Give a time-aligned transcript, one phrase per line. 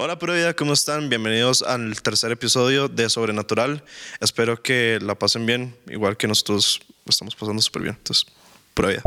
[0.00, 1.08] Hola, pura vida, ¿cómo están?
[1.08, 3.82] Bienvenidos al tercer episodio de Sobrenatural.
[4.20, 7.96] Espero que la pasen bien, igual que nosotros estamos pasando súper bien.
[7.98, 8.24] Entonces,
[8.74, 9.02] pura vida.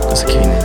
[0.00, 0.59] Entonces viene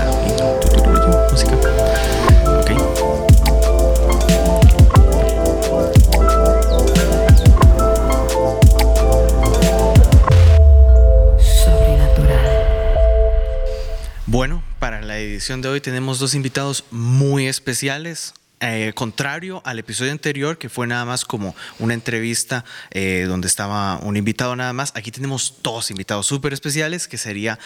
[14.85, 18.35] para la edición de hoy tenemos dos invitados muy especiales.
[18.59, 23.97] Eh, contrario al episodio anterior, que fue nada más como una entrevista eh, donde estaba
[23.97, 27.57] un invitado nada más, aquí tenemos dos invitados súper especiales, que sería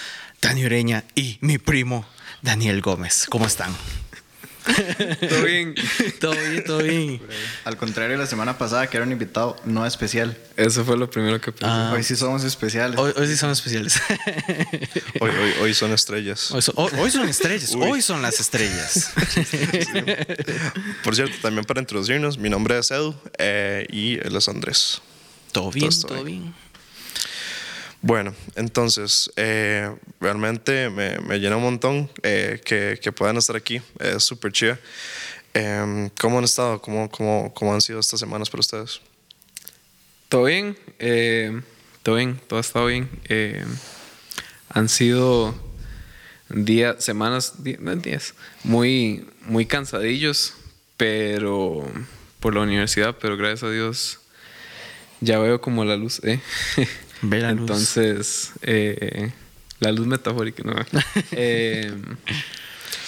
[0.42, 2.05] Dani Ureña y mi primo
[2.42, 3.26] Daniel Gómez.
[3.30, 3.76] ¿Cómo están?
[5.30, 5.76] Todo bien.
[6.20, 7.22] Todo bien, todo bien.
[7.66, 10.38] Al contrario de la semana pasada, que era un invitado no especial.
[10.58, 11.66] Eso fue lo primero que pensé.
[11.68, 11.92] Ah.
[11.94, 13.00] Hoy sí somos especiales.
[13.00, 14.00] Hoy, hoy sí son especiales.
[15.22, 16.52] Hoy, hoy, hoy son estrellas.
[16.52, 17.73] Hoy son, hoy- hoy son estrellas.
[17.76, 17.88] Uy.
[17.90, 19.12] Hoy son las estrellas.
[21.03, 25.02] Por cierto, también para introducirnos, mi nombre es Edu eh, y él es Andrés.
[25.52, 26.53] Todo bien, Todo todo bien.
[28.02, 33.81] Bueno, entonces, eh, realmente me, me llena un montón eh, que, que puedan estar aquí.
[34.00, 34.80] Es súper chida.
[35.53, 36.81] Eh, ¿Cómo han estado?
[36.81, 39.02] ¿Cómo, cómo, ¿Cómo han sido estas semanas para ustedes?
[40.30, 40.78] Todo bien.
[41.00, 41.61] eh,
[42.03, 42.39] todo bien.
[42.47, 43.09] Todo ha estado bien.
[43.28, 43.66] Eh,
[44.69, 45.53] han sido
[46.50, 50.53] días, semanas, días, muy, muy cansadillos,
[50.97, 51.86] pero
[52.39, 54.19] por la universidad, pero gracias a Dios
[55.22, 56.39] ya veo como la luz, ¿eh?
[57.22, 57.62] Ve la luz.
[57.62, 59.31] Entonces, eh,
[59.80, 60.73] la luz metafórica, ¿no?
[61.31, 61.92] Eh,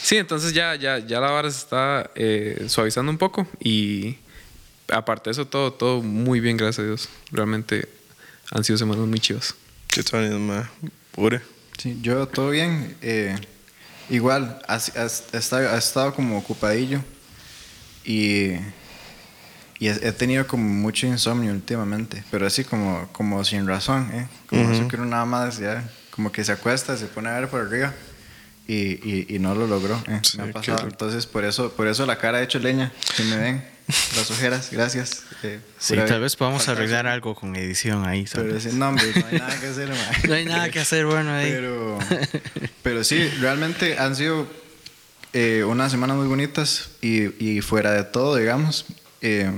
[0.02, 4.17] sí, entonces ya, ya, ya la vara se está eh, suavizando un poco y
[4.92, 7.09] aparte de eso, todo, todo muy bien, gracias a Dios.
[7.32, 7.88] Realmente
[8.52, 9.56] han sido semanas muy chivas.
[9.88, 10.70] ¿Qué tal?
[11.12, 11.42] Pure.
[11.78, 12.95] Sí, yo todo bien.
[13.02, 13.36] eh,
[14.09, 17.02] igual, he estado, estado como ocupadillo
[18.04, 18.54] y,
[19.81, 24.27] y he, tenido como mucho insomnio últimamente, pero así como, como sin razón, ¿eh?
[24.45, 27.49] Como eso que uno nada más ya, como que se acuesta, se pone a ver
[27.49, 27.92] por arriba.
[28.67, 30.19] Y, y, y no lo logró, ¿eh?
[30.21, 30.87] Sí, me ha pasado.
[30.87, 32.92] Entonces, por eso, por eso la cara ha hecho leña.
[33.17, 33.65] Que me ven
[34.15, 35.23] las ojeras, gracias.
[35.42, 37.13] eh, Sí, tal vez podamos falta arreglar eso.
[37.13, 38.27] algo con edición ahí.
[38.31, 38.63] Pero ¿sabes?
[38.63, 40.27] sin nombres, no hay nada que hacer, ma.
[40.27, 41.49] No hay nada que hacer bueno ahí.
[41.52, 41.98] Pero,
[42.83, 44.45] pero sí, realmente han sido
[45.33, 48.86] eh, unas semanas muy bonitas y, y fuera de todo, digamos,
[49.21, 49.52] eh,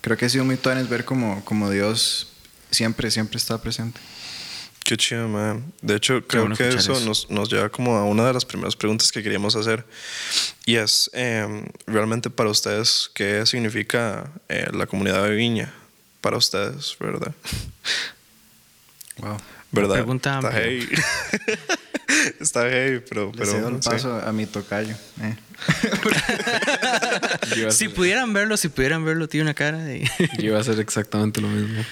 [0.00, 2.32] creo que ha sido muy tuanes ver como, como Dios
[2.70, 4.00] siempre, siempre está presente.
[4.84, 5.72] Qué chido, man.
[5.80, 7.00] De hecho, creo bueno que eso, eso.
[7.06, 9.84] Nos, nos lleva como a una de las primeras preguntas que queríamos hacer.
[10.66, 15.72] Y es, eh, realmente para ustedes, ¿qué significa eh, la comunidad de Viña?
[16.20, 17.32] Para ustedes, ¿verdad?
[19.18, 19.36] Wow.
[19.70, 19.94] ¿Verdad?
[19.94, 20.88] pregunta heavy.
[22.40, 23.30] Está heavy, pero...
[23.32, 23.88] Le pero cedo el sí.
[23.88, 24.94] paso a mi tocayo.
[25.22, 25.36] eh.
[27.70, 30.08] Si pudieran verlo, si pudieran verlo, tiene una cara de...
[30.38, 31.84] yo iba a hacer exactamente lo mismo.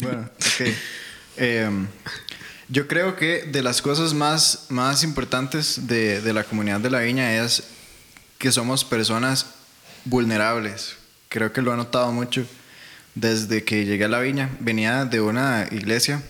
[0.00, 0.68] bueno, ok.
[1.36, 1.86] Em,
[2.68, 7.00] yo creo que de las cosas más, más importantes de, de la comunidad de la
[7.00, 7.64] viña es
[8.38, 9.46] que somos personas
[10.04, 10.96] vulnerables.
[11.28, 12.46] Creo que lo he notado mucho
[13.14, 14.50] desde que llegué a la viña.
[14.60, 16.22] Venía de una iglesia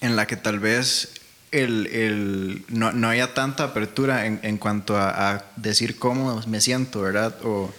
[0.00, 1.10] en la que tal vez
[1.52, 6.60] el, el- no, no haya tanta apertura en, en cuanto a, a decir cómo me
[6.60, 7.34] siento, ¿verdad?
[7.44, 7.72] O,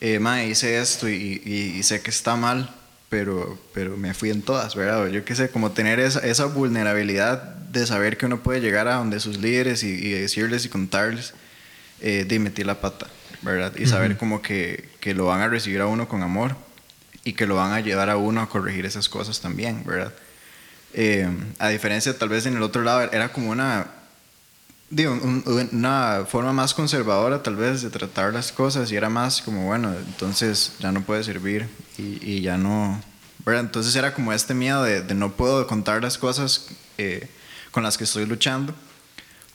[0.00, 2.70] eh, "Mae, hice esto y, y- y sé que está mal,
[3.08, 5.02] pero, pero me fui en todas, ¿verdad?
[5.02, 7.42] O yo qué sé, como tener esa, esa vulnerabilidad
[7.72, 11.32] de saber que uno puede llegar a donde sus líderes y, y decirles y contarles
[12.00, 13.06] eh, de metí la pata,
[13.42, 13.72] ¿verdad?
[13.76, 16.56] Y saber como que, que lo van a recibir a uno con amor
[17.24, 20.12] y que lo van a llevar a uno a corregir esas cosas también, ¿verdad?
[20.94, 21.28] Eh,
[21.58, 23.86] a diferencia, tal vez en el otro lado, era como una,
[24.90, 29.08] digo, un- un- una forma más conservadora tal vez de tratar las cosas y era
[29.10, 31.68] más como, bueno, entonces ya no puede servir
[31.98, 33.00] y, y ya no,
[33.44, 33.60] ¿verdad?
[33.62, 36.66] Entonces era como este miedo de, de no puedo contar las cosas
[36.96, 37.28] eh,
[37.70, 38.74] con las que estoy luchando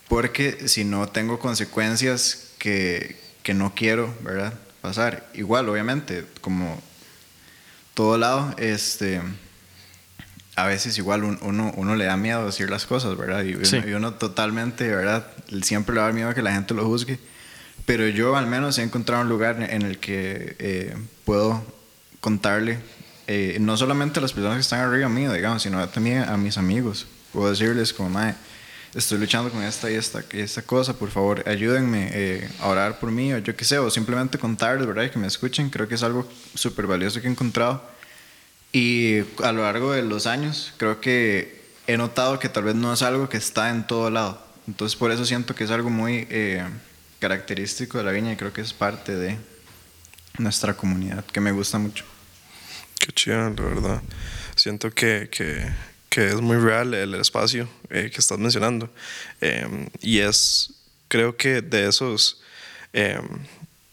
[0.07, 4.53] porque si no tengo consecuencias que, que no quiero, ¿verdad?
[4.81, 5.27] Pasar.
[5.33, 6.79] Igual, obviamente, como
[7.95, 9.21] todo lado, este,
[10.55, 13.43] a veces igual un- uno, uno le da miedo decir las cosas, ¿verdad?
[13.43, 13.77] Y uno, Sí.
[13.85, 15.25] y uno totalmente, ¿verdad?
[15.63, 17.19] Siempre le da miedo a que la gente lo juzgue.
[17.85, 20.95] Pero yo al menos he encontrado un lugar en el que eh,
[21.25, 21.63] puedo
[22.21, 22.79] contarle,
[23.27, 26.57] eh, no solamente a las personas que están arriba mío, digamos, sino también a mis
[26.57, 27.07] amigos.
[27.33, 28.35] Puedo decirles como, mae,
[28.93, 32.99] estoy luchando con esta y esta, y esta cosa, por favor, ayúdenme eh, a orar
[32.99, 35.03] por mí, o yo qué sé, o simplemente contarles, ¿verdad?
[35.03, 37.91] Y que me escuchen, creo que es algo súper valioso que he encontrado.
[38.73, 42.91] Y a lo largo de los años, creo que he notado que tal vez no
[42.91, 44.43] es algo que está en todo lado.
[44.67, 46.65] Entonces por eso siento que es algo muy eh,
[47.19, 49.37] característico de la viña y creo que es parte de
[50.39, 52.03] nuestra comunidad, que me gusta mucho.
[52.99, 54.01] Qué chido, la verdad.
[54.55, 55.65] Siento que, que,
[56.09, 58.89] que es muy real el espacio eh, que estás mencionando.
[59.41, 60.73] Eh, y es,
[61.07, 62.41] creo que de esos,
[62.93, 63.19] eh,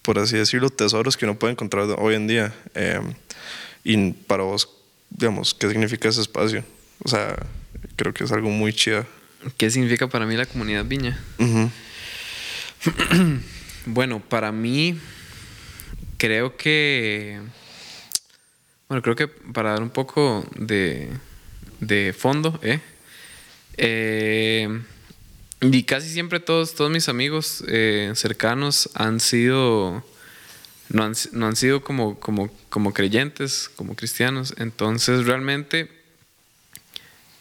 [0.03, 2.55] por así decirlo, tesoros que uno puede encontrar hoy en día.
[3.85, 4.69] Y para vos,
[5.11, 6.65] digamos, ¿qué significa ese espacio?
[7.03, 7.37] O sea,
[7.97, 9.07] creo que es algo muy chido.
[9.57, 11.19] ¿Qué significa para mí la comunidad Viña?
[13.87, 14.99] Bueno, para mí
[16.19, 17.41] creo que...
[18.89, 21.09] Bueno, creo que para dar un poco de,
[21.81, 22.81] de fondo, ¿eh?
[23.79, 24.83] Eh,
[25.63, 30.05] y casi siempre todos, todos mis amigos eh, cercanos han sido...
[30.91, 34.55] No han, no han sido como, como, como creyentes, como cristianos.
[34.59, 35.89] Entonces realmente,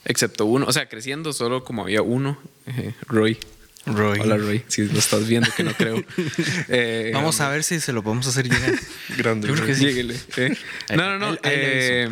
[0.06, 3.38] excepto uno, o sea, creciendo solo como había uno, eh, Roy.
[3.86, 4.19] Roy.
[4.19, 6.04] Hola Roy, si lo estás viendo, que no creo.
[6.68, 8.74] Eh, Vamos a ver si se lo podemos hacer llegar.
[9.18, 9.48] Grande.
[9.48, 9.86] Yo creo que sí.
[9.86, 10.56] Lléguele, eh.
[10.96, 11.38] No, no, no.
[11.44, 12.10] Eh,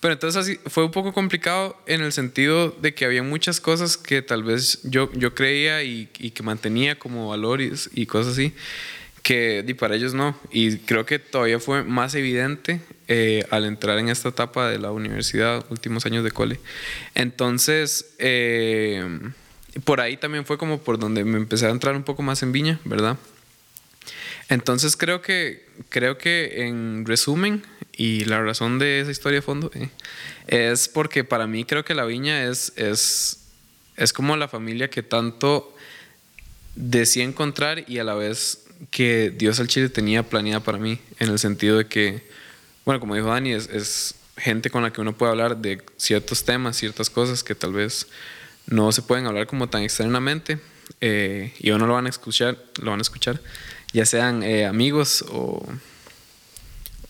[0.00, 3.96] pero entonces así fue un poco complicado en el sentido de que había muchas cosas
[3.96, 8.52] que tal vez yo, yo creía y, y que mantenía como valores y cosas así,
[9.24, 10.38] que di, para ellos no.
[10.52, 14.92] Y creo que todavía fue más evidente eh, al entrar en esta etapa de la
[14.92, 16.60] universidad, últimos años de cole.
[17.14, 19.02] Entonces, eh,
[19.82, 22.52] por ahí también fue como por donde me empecé a entrar un poco más en
[22.52, 23.16] Viña, ¿verdad?
[24.50, 27.64] Entonces creo que, creo que en resumen,
[27.96, 29.88] y la razón de esa historia de fondo, eh,
[30.46, 33.46] es porque para mí creo que la viña es, es,
[33.96, 35.74] es como la familia que tanto
[36.74, 41.30] decía encontrar y a la vez que Dios al Chile tenía planeada para mí, en
[41.30, 42.26] el sentido de que,
[42.84, 46.76] bueno, como dijo Dani, es, gente con la que uno puede hablar de ciertos temas,
[46.76, 48.08] ciertas cosas que tal vez
[48.66, 50.58] no se pueden hablar como tan externamente
[51.00, 53.40] eh, y uno lo van a escuchar, lo van a escuchar,
[53.92, 55.64] ya sean eh, amigos o,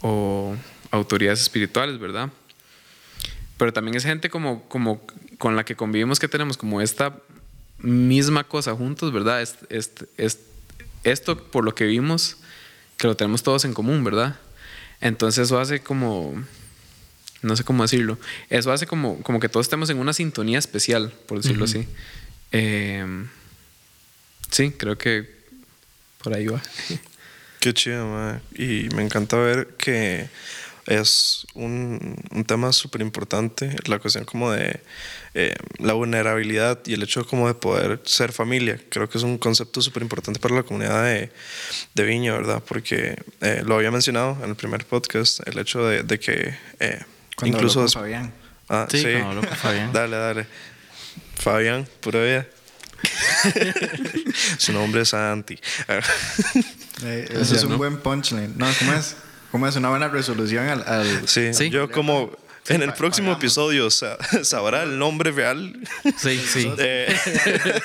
[0.02, 0.54] o
[0.90, 2.30] autoridades espirituales, ¿verdad?
[3.56, 5.00] Pero también es gente como, como
[5.38, 7.16] con la que convivimos que tenemos como esta
[7.78, 9.40] misma cosa juntos, ¿verdad?
[9.42, 10.38] Es, es- es-
[11.04, 12.38] esto por lo que vimos,
[12.96, 14.36] que lo tenemos todos en común, ¿verdad?
[15.00, 16.34] Entonces eso hace como,
[17.42, 18.18] no sé cómo decirlo,
[18.50, 21.86] eso hace como, como que todos estemos en una sintonía especial, por decirlo así.
[22.52, 23.04] Eh,
[24.50, 25.28] sí, creo que
[26.22, 26.62] por ahí va.
[27.60, 28.40] Qué chido, mae.
[28.54, 30.28] Y me encanta ver que
[30.86, 34.80] es un, un tema súper importante, la cuestión como de
[35.34, 38.78] eh, la vulnerabilidad y el hecho como de poder ser familia.
[38.90, 41.32] Creo que es un concepto súper importante para la comunidad de,
[41.94, 42.62] de Viña, ¿verdad?
[42.66, 47.00] Porque eh, lo había mencionado en el primer podcast, el hecho de, de que eh,
[47.36, 47.80] Cuando incluso...
[47.80, 48.32] con Fabián.
[48.68, 49.04] Ah, Sí, sí.
[49.04, 49.92] cuando habló con Fabián.
[49.92, 50.46] dale, dale.
[51.36, 52.46] Fabián, pura vida.
[54.58, 55.58] Su nombre es Santi.
[57.04, 58.54] Eso es un buen punchline.
[58.56, 59.16] No, ¿cómo es?
[59.54, 60.82] ¿Cómo es una buena resolución al...
[60.84, 61.70] al- Sí, Sí.
[61.70, 62.32] yo como
[62.64, 63.44] Sí, en el próximo pagamos.
[63.44, 65.78] episodio sa- sabrá el nombre real.
[66.18, 66.68] Sí, sí.
[66.78, 67.14] Eh,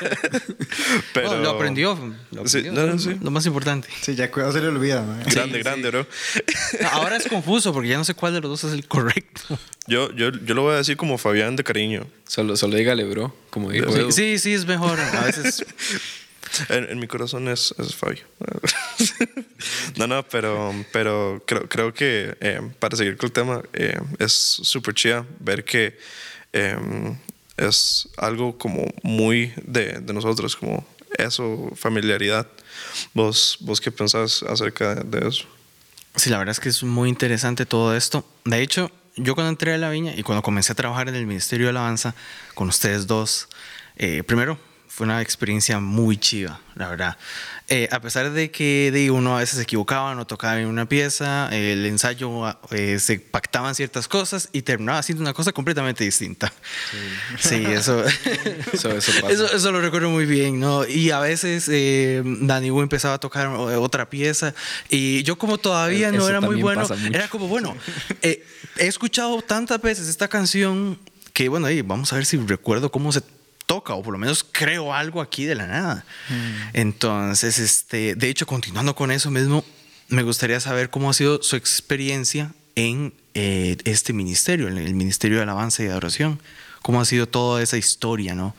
[1.14, 1.94] pero lo aprendió.
[2.32, 3.16] Lo, Sí, aprendió, no, no, es sí.
[3.22, 3.88] lo más importante.
[4.02, 5.06] Sí, ya cuidado se le olvida.
[5.32, 6.08] Grande, Sí, grande, bro.
[6.92, 9.60] Ahora es confuso porque ya no sé cuál de los dos es el correcto.
[9.86, 12.08] Yo, yo, yo lo voy a decir como Fabián de cariño.
[12.28, 14.12] Solo, solo dígale, bro, como dijo Edu.
[14.12, 15.00] Sí, sí, es mejor.
[15.00, 15.64] A veces.
[16.70, 18.24] En, en mi corazón es, es Fabio.
[19.98, 24.32] no, no, pero, pero creo, creo que eh, para seguir con el tema eh, es
[24.32, 25.98] súper chida ver que
[26.54, 26.78] eh,
[27.58, 30.86] es algo como muy de, de nosotros, como
[31.18, 32.48] eso, familiaridad.
[33.14, 35.46] ¿Vos, ¿Vos qué pensás acerca de eso?
[36.16, 38.26] Sí, la verdad es que es muy interesante todo esto.
[38.46, 41.26] De hecho, yo cuando entré a la viña y cuando comencé a trabajar en el
[41.26, 42.16] Ministerio de Alabanza
[42.56, 43.48] con ustedes dos,
[43.98, 44.58] eh, primero
[45.00, 47.18] fue una experiencia muy chiva, la verdad.
[47.70, 50.90] Eh, a pesar de que de uno a veces se equivocaba, no tocaba en una
[50.90, 56.52] pieza, el ensayo eh, se pactaban ciertas cosas y terminaba siendo una cosa completamente distinta.
[57.40, 58.04] Sí, eso,
[58.74, 59.32] Eso- eso pasa.
[59.34, 60.86] eso, eso lo recuerdo muy bien, ¿no?
[60.86, 64.54] Y a veces eh, Dani Wu empezaba a tocar eh, otra pieza
[64.90, 67.74] y yo como todavía no Eso era muy bueno, era como, bueno,
[68.22, 71.00] eh, he escuchado tantas veces esta canción
[71.32, 73.22] que, bueno, ahí vamos a ver si recuerdo cómo se
[73.70, 76.04] toca o por lo menos creo algo aquí de la nada.
[76.74, 79.64] Entonces, este, de hecho, continuando con eso mismo,
[80.08, 85.38] me gustaría saber cómo ha sido su experiencia en eh, este ministerio, en el Ministerio
[85.38, 86.42] de Alabanza y Adoración.
[86.82, 88.56] ¿Cómo ha sido toda esa historia, no?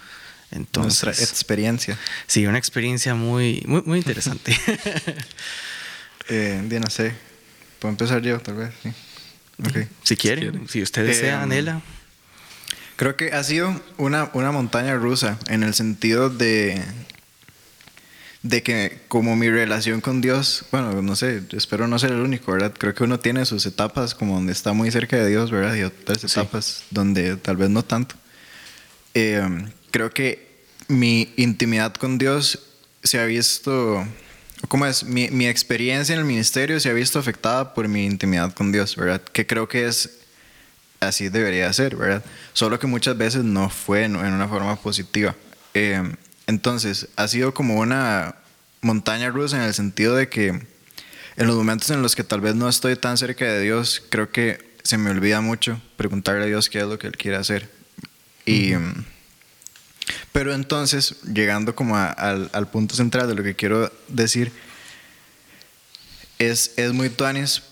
[0.52, 1.98] Entonces, Nuestra experiencia.
[2.28, 4.56] sí, una experiencia muy, muy, muy interesante.
[6.32, 7.12] Eh, ya no sé.
[7.80, 8.72] Puedo empezar yo, tal vez.
[8.84, 8.90] Sí.
[9.66, 9.88] Ok.
[10.04, 11.82] si quieren, si usted desea, Eh, Anela.
[13.00, 16.85] Creo que ha sido una, una montaña rusa en el sentido de,
[18.42, 22.52] de que como mi relación con Dios, bueno, no sé, espero no ser el único,
[22.52, 22.75] ¿verdad?
[22.76, 25.76] Creo que uno tiene sus etapas como donde está muy cerca de Dios, ¿verdad?
[25.76, 28.16] Y otras etapas donde tal vez no tanto.
[29.14, 29.49] Eh,
[29.90, 32.59] creo que mi intimidad con Dios
[33.02, 34.07] se ha visto,
[34.69, 35.04] ¿cómo es?
[35.04, 38.95] Mi, mi experiencia en el ministerio se ha visto afectada por mi intimidad con Dios,
[38.95, 39.23] ¿verdad?
[39.23, 40.19] Que creo que es
[41.00, 42.23] así debería ser, ¿verdad?
[42.52, 45.35] Solo que muchas veces no fue en, una forma positiva.
[45.75, 46.02] Eh,
[46.47, 48.37] entonces, ha sido como una
[48.83, 52.54] montaña rusa en el sentido de que en los momentos en los que tal vez
[52.54, 56.69] no estoy tan cerca de Dios, creo que se me olvida mucho preguntarle a Dios
[56.69, 57.71] qué es lo que Él quiere hacer.
[58.45, 58.73] Y,
[60.33, 64.52] Pero entonces, llegando como al, al, punto central de lo que quiero decir,
[66.38, 67.62] es, es muy tuanis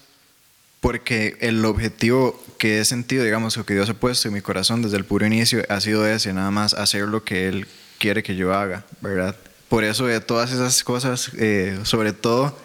[0.81, 4.83] porque el objetivo que he sentido, digamos, o que Dios ha puesto en mi corazón
[4.83, 7.67] desde el puro inicio ha sido ese, nada más hacer lo que Él
[7.99, 9.37] quiere que yo haga, ¿verdad?
[9.69, 12.57] Por eso de todas esas cosas, eh, sobre todo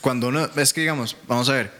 [0.00, 1.70] cuando uno, es que digamos, vamos a ver,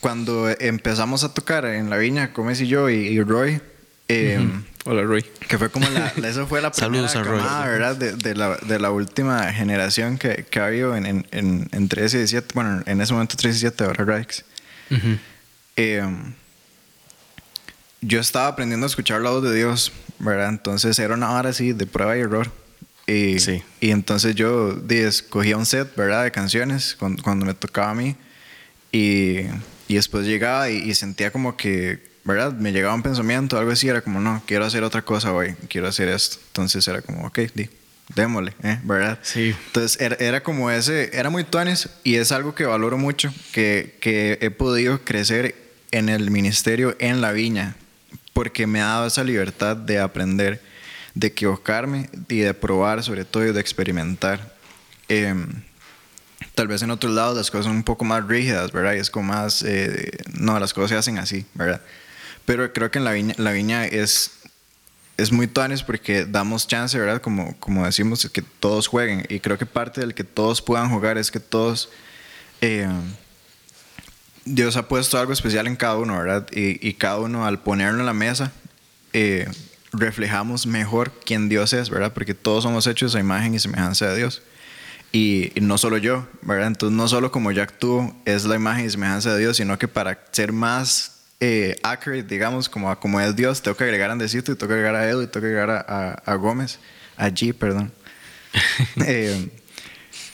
[0.00, 3.60] cuando empezamos a tocar en la viña, Gómez y yo y, Roy,
[4.08, 5.22] em, Hola Roy.
[5.46, 7.96] Que fue como la, eso fue la primera camada, ¿verdad?
[7.96, 12.16] De, de, la, de, la, última generación que, que ha habido en, en, en, 13
[12.16, 14.24] y 17, bueno, en ese momento 13 y 17, ahora
[15.76, 16.34] Em,
[18.00, 20.48] yo estaba aprendiendo a escuchar la voz de Dios, ¿verdad?
[20.48, 22.50] Entonces era una hora así de prueba y error.
[23.06, 23.62] Y, sí.
[23.80, 26.24] y entonces yo escogía un set, ¿verdad?
[26.24, 28.16] De canciones cuando, cuando me tocaba a mí.
[28.92, 29.40] Y,
[29.88, 32.52] y después llegaba y, sentía como que, ¿verdad?
[32.52, 35.88] Me llegaba un pensamiento, algo así, era como, no, quiero hacer otra cosa hoy, quiero
[35.88, 36.36] hacer esto.
[36.48, 37.70] Entonces era como, ok, di,
[38.14, 38.78] démosle, ¿eh?
[38.84, 39.18] ¿verdad?
[39.22, 39.54] Sí.
[39.66, 43.96] Entonces era, era, como ese, era muy tuanes y es algo que valoro mucho, que,
[44.00, 45.54] que he podido crecer
[45.90, 47.76] en el ministerio en la viña,
[48.32, 50.60] porque me ha dado esa libertad de aprender,
[51.14, 54.54] de equivocarme y de probar, sobre todo, y de experimentar.
[55.08, 55.48] Em,
[56.54, 58.94] tal vez en otros lados las cosas son un poco más rígidas, ¿verdad?
[58.94, 61.80] Y es como más, eh, no, las cosas se hacen así, ¿verdad?
[62.44, 64.37] Pero creo que en la viña, la viña es
[65.18, 67.20] es muy tuanes porque damos chance, ¿verdad?
[67.20, 69.26] Como, como decimos, que todos jueguen.
[69.28, 71.90] Y creo que parte del que todos puedan jugar es que todos.
[72.60, 72.88] Eh,
[74.44, 76.46] Dios ha puesto algo especial en cada uno, ¿verdad?
[76.52, 78.52] Y, y cada uno al ponerlo en la mesa,
[79.12, 79.50] eh,
[79.92, 82.12] reflejamos mejor quién Dios es, ¿verdad?
[82.14, 84.42] Porque todos somos hechos a imagen y semejanza de Dios.
[85.10, 86.68] Y, y, no solo yo, ¿verdad?
[86.68, 89.88] Entonces no solo como yo actúo es la imagen y semejanza de Dios, sino que
[89.88, 94.52] para ser más eh, accurate, digamos, como, como es Dios, tengo que agregar a Andesito
[94.52, 96.78] y tengo que agregar a Edu y tengo que agregar a, a, Gómez,
[97.16, 97.92] a G, perdón.
[99.06, 99.48] eh,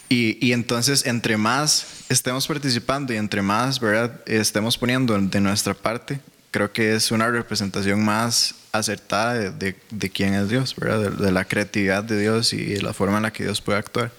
[0.09, 5.73] y, y, entonces, entre más estemos participando y entre más, ¿verdad?, estemos poniendo de nuestra
[5.73, 6.19] parte,
[6.51, 11.25] creo que es una representación más acertada de, de, de quién es Dios, ¿verdad?, de,
[11.25, 14.11] de la creatividad de Dios y de la forma en la que Dios puede actuar.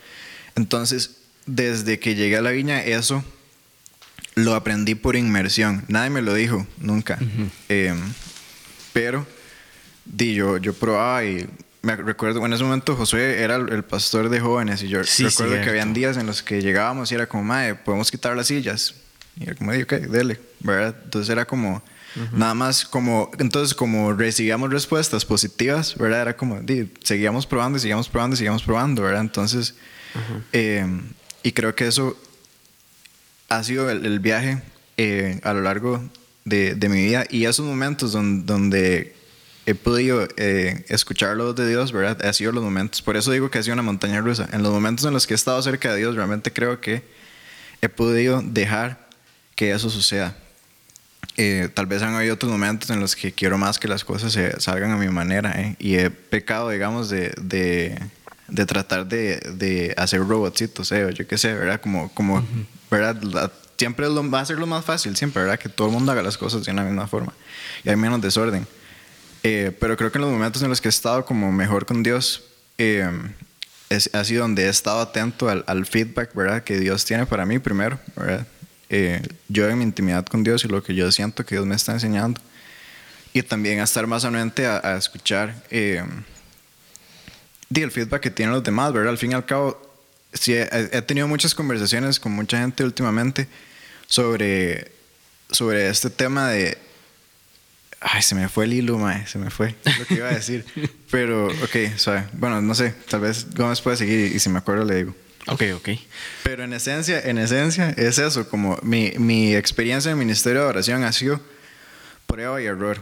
[0.54, 1.16] Entonces,
[1.46, 3.24] desde que llegué a la viña, eso
[4.36, 5.82] lo aprendí por inmersión.
[5.88, 7.18] Nadie me lo dijo, nunca.
[7.68, 7.98] Em,
[8.92, 9.26] pero
[10.04, 11.48] di, yo, yo probaba y
[11.82, 15.70] me recuerdo, en ese momento Josué era el, pastor de jóvenes y yo recuerdo que
[15.70, 18.94] habían días en los que llegábamos y era como, madre, podemos quitar las sillas.
[19.38, 20.94] Y era como, ok, dele, ¿verdad?
[21.04, 21.82] Entonces era como,
[22.32, 26.22] nada más como, entonces como recibíamos respuestas positivas, ¿verdad?
[26.22, 29.22] Era como, di, seguíamos probando y seguíamos probando y seguíamos probando, ¿verdad?
[29.22, 29.74] Entonces,
[30.52, 31.04] em,
[31.42, 32.18] y creo que eso
[33.56, 34.62] ha sido el, viaje
[34.96, 36.02] eh, a lo largo
[36.44, 39.16] de, de, mi vida y esos momentos donde, donde
[39.66, 42.24] he podido eh, escuchar la de Dios, ¿verdad?
[42.24, 44.48] Ha sido los momentos, por eso digo que ha sido una montaña rusa.
[44.52, 47.02] En los momentos en los que he estado cerca de Dios, realmente creo que
[47.82, 49.08] he podido dejar
[49.56, 50.36] que eso suceda.
[51.36, 54.32] Eh, tal vez han habido otros momentos en los que quiero más que las cosas
[54.32, 55.76] se salgan a mi manera ¿eh?
[55.78, 58.00] y he pecado, digamos, de, de,
[58.48, 61.04] de tratar de, de, hacer robotcitos, ¿eh?
[61.04, 61.80] o yo qué sé, ¿verdad?
[61.80, 62.46] Como, como
[62.90, 63.50] ¿verdad?
[63.76, 65.58] siempre va a ser lo más fácil, siempre, ¿verdad?
[65.58, 67.32] Que todo el mundo haga las cosas de una misma forma
[67.84, 68.66] y hay menos desorden.
[69.42, 72.02] Eh, pero creo que en los momentos en los que he estado como mejor con
[72.02, 72.42] Dios,
[72.78, 73.08] eh,
[73.88, 76.64] es, ha sido donde he estado atento al, al, feedback, ¿verdad?
[76.64, 78.46] Que Dios tiene para mí primero, ¿verdad?
[78.88, 81.76] Eh, yo en mi intimidad con Dios y lo que yo siento que Dios me
[81.76, 82.40] está enseñando.
[83.32, 86.06] Y también a estar más anuente a, a escuchar el
[87.90, 89.10] feedback que tienen los demás, ¿verdad?
[89.10, 89.85] Al fin y al cabo,
[90.32, 93.48] sí, he, tenido muchas conversaciones con mucha gente últimamente
[94.06, 94.92] sobre,
[95.50, 96.78] sobre este tema de...
[98.00, 100.64] Ay, se me fue el hilo, mae, se me fue lo que iba a decir.
[101.10, 102.26] Pero, ok, suave.
[102.34, 105.16] Bueno, no sé, tal vez Gómez puede seguir y si me acuerdo le digo.
[105.48, 105.88] Ok, ok.
[106.42, 110.68] Pero en esencia, en esencia es eso, como mi, mi experiencia en el Ministerio de
[110.68, 111.40] Oración ha sido
[112.26, 113.00] prueba y error.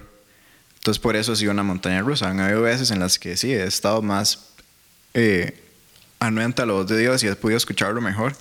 [0.77, 2.29] Entonces por eso ha sido una montaña rusa.
[2.29, 4.51] Han habido veces en las que sí, he estado más
[5.15, 5.59] eh,
[6.21, 8.35] anuente a la voz de Dios y he podido escucharlo mejor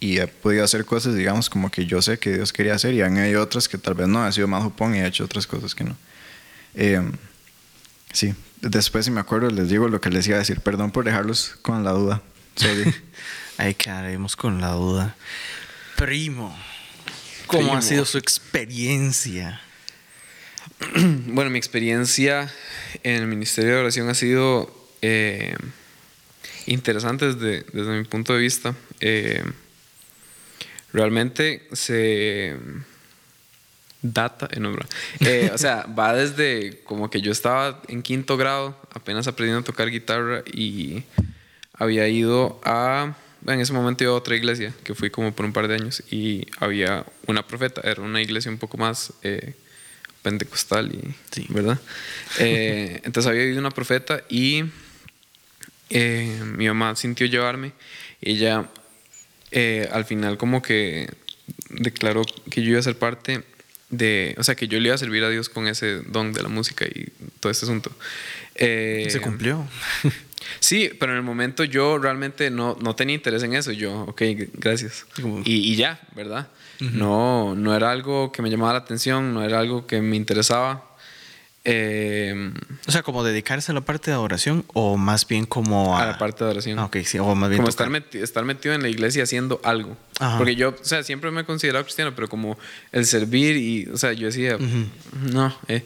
[0.00, 3.02] y he podido hacer cosas, digamos, como que yo sé que Dios quería hacer y
[3.02, 5.46] han habido otras que tal vez no, he sido más jupón y he hecho otras
[5.46, 5.96] cosas que no.
[6.74, 7.00] Eh,
[8.12, 10.60] sí, después si me acuerdo les digo lo que les iba a decir.
[10.60, 12.22] Perdón por dejarlos con la duda.
[12.56, 12.92] Sorry.
[13.58, 15.14] Ahí quedaremos con la duda.
[15.96, 16.56] Primo,
[17.46, 17.76] ¿cómo Primo.
[17.76, 19.60] ha sido su experiencia?
[21.26, 22.52] Bueno, mi experiencia
[23.04, 25.56] en el Ministerio de Oración ha sido eh,
[26.66, 28.74] interesante desde, desde mi punto de vista.
[29.00, 29.42] Eh,
[30.92, 32.56] realmente se
[34.02, 34.84] data, no, bro.
[35.20, 39.64] Eh, o sea, va desde como que yo estaba en quinto grado, apenas aprendiendo a
[39.64, 41.04] tocar guitarra y
[41.74, 43.14] había ido a,
[43.46, 46.02] en ese momento iba a otra iglesia, que fui como por un par de años
[46.10, 49.54] y había una profeta, era una iglesia un poco más eh,
[50.22, 51.46] pentecostal y, Sí.
[51.48, 51.80] ¿verdad?
[52.38, 54.64] Eh, entonces había ido una profeta y
[55.92, 57.72] eh, mi mamá sintió llevarme
[58.20, 58.68] y ella
[59.50, 61.08] eh, al final como que
[61.70, 63.42] declaró que yo iba a ser parte
[63.90, 66.42] de, o sea, que yo le iba a servir a Dios con ese don de
[66.42, 67.08] la música y
[67.40, 67.92] todo este asunto.
[68.54, 69.66] Eh, Se cumplió.
[70.60, 73.72] Sí, pero en el momento yo realmente no, no tenía interés en eso.
[73.72, 74.22] Yo, ok,
[74.54, 75.06] gracias.
[75.44, 76.48] Y, y ya, ¿verdad?
[76.80, 80.91] no, no era algo que me llamaba la atención, no era algo que me interesaba.
[81.64, 82.52] Eh,
[82.88, 86.06] O sea, como dedicarse a la parte de adoración o más bien como a, a
[86.06, 86.78] la parte de oración.
[86.80, 89.60] Ah, ok, sí, o más bien como estar, meti- estar metido en la iglesia haciendo
[89.62, 89.96] algo.
[90.18, 90.38] Ajá.
[90.38, 92.58] Porque yo, o sea, siempre me he considerado cristiano, pero como
[92.90, 94.58] el servir y, o sea, yo decía,
[95.32, 95.84] no, eh.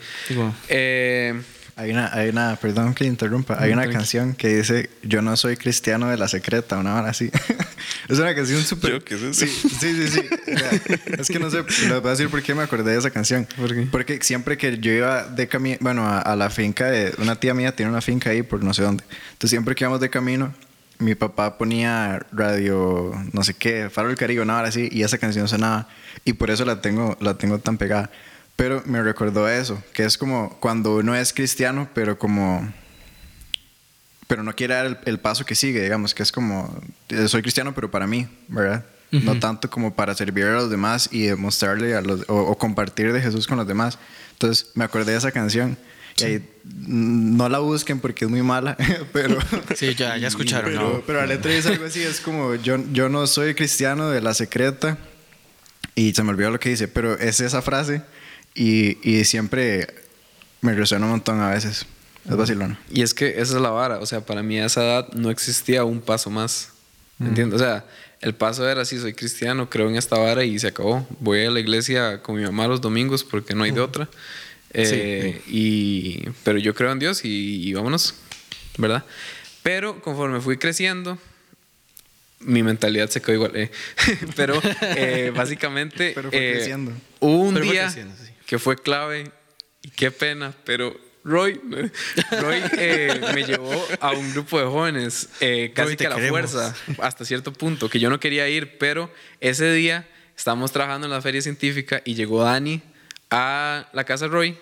[0.68, 1.40] Eh,
[1.78, 5.58] Hay una, hay una, perdón que interrumpa, hay una canción que dice Yo no soy
[5.58, 7.30] cristiano de la secreta, una hora así.
[8.08, 8.92] es una canción súper.
[8.92, 9.46] Yo, ¿qué es eso?
[9.46, 10.08] Sí, sí, sí.
[10.08, 10.20] sí.
[10.54, 10.70] O sea,
[11.18, 13.46] es que no sé, les voy a decir por qué me acordé de esa canción.
[13.58, 13.86] ¿Por qué?
[13.92, 17.52] Porque siempre que yo iba de camino, bueno, a, a la finca de una tía
[17.52, 19.04] mía, tiene una finca ahí por no sé dónde.
[19.32, 20.54] Entonces siempre que íbamos de camino,
[20.98, 25.18] mi papá ponía radio, no sé qué, Faro del Caribe, una hora así, y esa
[25.18, 25.88] canción sonaba.
[26.24, 28.10] Y por eso la tengo, la tengo tan pegada.
[28.56, 32.72] Pero me recordó eso, que es como cuando uno es cristiano, pero como
[34.26, 37.42] pero no quiere dar el, el paso que sigue, digamos, que es como, eh, soy
[37.42, 38.84] cristiano, pero para mí, ¿verdad?
[39.12, 43.12] No tanto como para servir a los demás y demostrarle a los, o, o compartir
[43.12, 43.98] de Jesús con los demás.
[44.32, 45.78] Entonces me acordé de esa canción.
[46.18, 48.76] Y ahí, mm, no la busquen porque es muy mala,
[49.12, 49.38] pero...
[49.74, 51.02] Sí, ya, ya escucharon, Pero, ¿no?
[51.06, 54.34] pero la letra dice algo así, es como, yo, yo no soy cristiano de la
[54.34, 54.98] secreta,
[55.94, 58.02] y se me olvidó lo que dice, pero es esa frase,
[58.56, 59.86] y, y siempre
[60.60, 61.86] me resuena un montón a veces.
[62.28, 62.76] Es vacilón.
[62.92, 63.98] Y es que esa es la vara.
[64.00, 66.70] O sea, para mí a esa edad no existía un paso más.
[67.18, 67.60] ¿Me entiendes?
[67.60, 67.84] O sea,
[68.20, 71.06] el paso era sí, soy cristiano, creo en esta vara y se acabó.
[71.20, 74.08] Voy a la iglesia con mi mamá los domingos porque no hay de otra.
[74.72, 78.14] Eh, y, pero yo creo en Dios y, y vámonos,
[78.76, 79.04] ¿verdad?
[79.62, 81.18] Pero conforme fui creciendo,
[82.40, 83.56] mi mentalidad se quedó igual.
[83.56, 83.70] eh.
[84.36, 86.92] pero eh, básicamente Pero fue eh, creciendo.
[87.20, 88.30] hubo un Pero fue día creciendo, sí.
[88.46, 89.30] Que fue clave
[89.82, 91.60] y qué pena, pero Roy,
[92.40, 96.16] Roy eh, me llevó a un grupo de jóvenes eh, casi Roy, que a la
[96.16, 96.50] queremos.
[96.52, 100.06] fuerza, hasta cierto punto, que yo no quería ir, pero ese día
[100.36, 102.80] estábamos trabajando en la feria científica y llegó Dani
[103.30, 104.58] a la casa de Roy.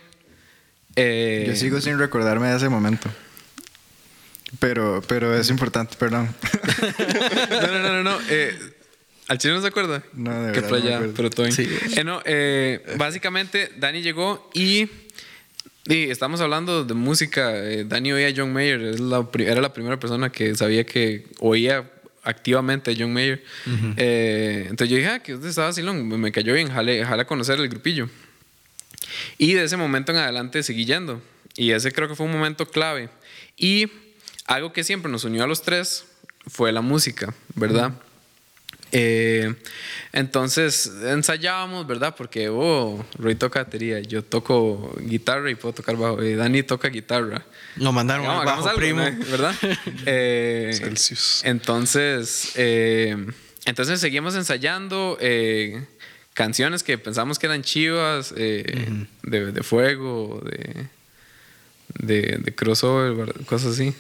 [0.97, 3.11] Eh, Yo sigo sin recordarme de ese momento.
[4.61, 6.35] Pero, pero es importante, perdón.
[7.51, 8.03] No, no, no, no.
[8.03, 8.19] no,
[9.29, 10.03] ¿Al chino no se acuerda?
[10.13, 11.15] No, de Qué verdad, no playa, acuerdo.
[11.17, 11.51] pero todo.
[11.51, 11.69] Sí.
[11.97, 14.89] Eh, no, eh, básicamente, Dani llegó y,
[15.87, 17.53] y estamos hablando de música.
[17.57, 19.01] eh, Dani oía a John Mayer.
[19.01, 21.91] La era la primera persona que sabía que oía
[22.23, 23.43] activamente a John Mayer.
[23.97, 27.23] Eh, entonces yo dije, ah, que usted estaba así, me, me cayó bien, jale, jale
[27.23, 28.09] a conocer el grupillo.
[29.39, 31.23] Y de ese momento en adelante seguí yendo.
[31.57, 33.09] Y ese creo que fue un momento clave.
[33.57, 33.89] Y
[34.47, 36.05] algo que siempre nos unió a los tres
[36.47, 37.93] fue la música, ¿verdad?
[38.97, 39.53] Eh,
[40.13, 42.15] entonces ensayábamos, ¿verdad?
[42.17, 46.23] Porque, oh, Roy toca batería, yo toco guitarra y puedo tocar bajo.
[46.23, 47.45] eh, Dani toca guitarra.
[47.77, 49.03] Lo mandaron hagamos bajo, algo, primo.
[49.03, 49.27] ¿no?
[49.31, 49.55] ¿verdad?
[50.07, 51.43] Eh, Celsius.
[51.45, 53.17] entonces, eh,
[53.67, 55.85] entonces seguimos ensayando eh,
[56.35, 60.87] canciones que pensamos que eran chivas, eh, de, de fuego, de,
[61.99, 63.93] de, de crossover, cosas así.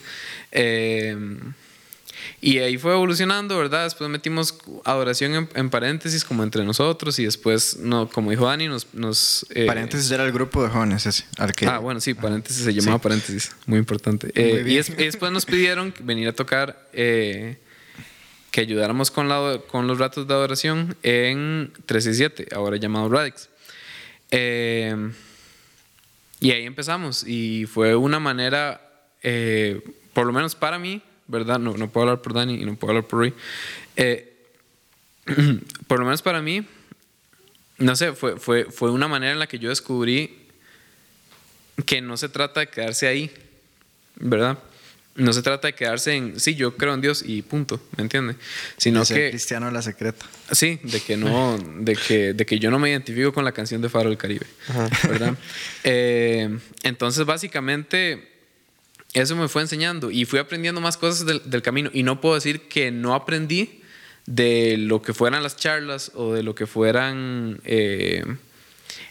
[2.41, 3.85] Y ahí fue evolucionando, ¿verdad?
[3.85, 8.69] Después metimos adoración en, en paréntesis como entre nosotros y después, no, como dijo Dani,
[8.69, 8.93] nos...
[8.95, 11.67] nos eh, Paréntesis era el grupo de jóvenes ese, al que...
[11.67, 13.53] Ah, bueno, sí, paréntesis se llamaba paréntesis.
[13.67, 14.27] Muy importante.
[14.35, 14.81] Muy Eh, y, bien.
[14.81, 17.59] es- y después nos pidieron venir a tocar, eh,
[18.51, 23.49] que ayudáramos con, la, con los ratos de adoración en 367, ahora llamado Radix.
[24.31, 25.11] Eh,
[26.41, 28.81] y ahí empezamos y fue una manera,
[29.23, 29.83] eh,
[30.13, 31.59] por lo menos para mí, ¿verdad?
[31.59, 33.35] No, no puedo hablar por Dani y no puedo hablar por Rui.
[33.97, 34.33] Eh,
[35.87, 36.67] por lo menos para mí,
[37.79, 40.45] no sé, fue, fue, fue una manera en la que yo descubrí
[41.87, 43.31] que no se trata de quedarse ahí,
[44.17, 44.59] ¿verdad?
[45.17, 48.35] No se trata de quedarse en, sí, yo creo en Dios y punto, ¿me entiende?
[48.77, 50.27] Sino De ser que, cristiano la secreta.
[50.51, 53.81] sí, de que no, de que, de que yo no me identifico con la canción
[53.81, 54.47] de Faro del Caribe,
[55.09, 55.35] ¿verdad?
[55.85, 58.34] Eh, entonces, básicamente,
[59.15, 61.89] eso me fue enseñando y fui aprendiendo más cosas del, camino.
[61.93, 63.81] Y no puedo decir que no aprendí
[64.27, 68.25] de lo que fueran las charlas o de lo que fueran eh,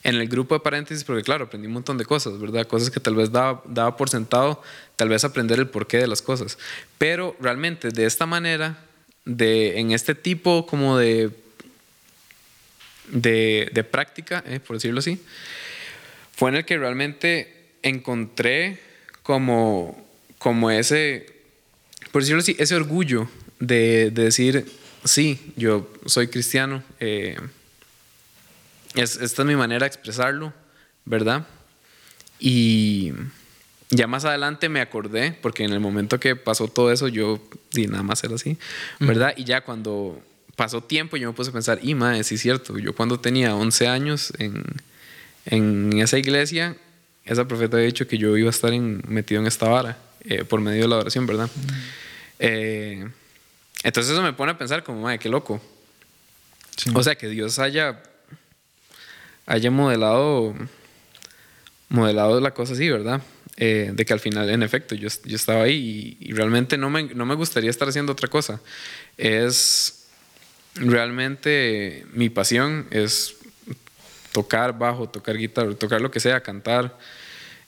[0.03, 2.67] en el grupo de paréntesis, porque claro, aprendí un montón de cosas, ¿verdad?
[2.67, 4.61] Cosas que tal vez daba, daba por sentado,
[4.97, 6.57] tal vez aprender el porqué de las cosas.
[6.97, 8.83] Pero realmente de esta manera,
[9.23, 11.29] de, en este tipo como de,
[13.07, 15.21] de, de práctica, eh, por decirlo así,
[16.35, 18.92] fue en el que realmente encontré
[19.23, 19.97] como,
[20.37, 21.25] como ese,
[22.11, 23.27] por decirlo así, ese orgullo
[23.59, 24.71] de, de decir,
[25.03, 27.37] sí, yo soy cristiano, eh,
[28.95, 30.53] es, esta es mi manera de expresarlo,
[31.05, 31.47] ¿verdad?
[32.39, 33.13] Y
[33.89, 37.87] ya más adelante me acordé, porque en el momento que pasó todo eso, yo di
[37.87, 38.57] nada más era así,
[38.99, 39.33] ¿verdad?
[39.37, 40.21] Y ya cuando
[40.55, 43.55] pasó tiempo, yo me puse a pensar, y madre, sí es cierto, yo cuando tenía
[43.55, 44.63] 11 años en,
[45.45, 46.75] en esa iglesia,
[47.25, 50.43] esa profeta había dicho que yo iba a estar en- metido en esta vara eh,
[50.43, 51.49] por medio de la oración, ¿verdad?
[52.39, 53.07] Eh,
[53.83, 55.61] entonces eso me pone a pensar como, madre, qué loco.
[56.93, 58.01] O sea, que Dios haya,
[59.45, 60.55] haya modelado,
[61.89, 63.21] modelado la cosa así, ¿verdad?
[63.57, 66.89] Eh, de que al final, en efecto, yo, yo estaba ahí y, y realmente no
[66.89, 68.59] me, no me gustaría estar haciendo otra cosa.
[69.17, 70.05] Es
[70.75, 73.35] realmente mi pasión, es
[74.33, 76.97] tocar bajo, tocar guitarra, tocar lo que sea, cantar.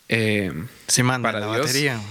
[0.09, 0.51] eh,
[0.87, 1.67] Se manda Para la Dios.
[1.67, 2.01] batería.